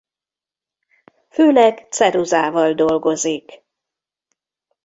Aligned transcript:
Főleg 1.29 1.87
ceruzával 1.89 2.73
dolgozik. 2.75 3.63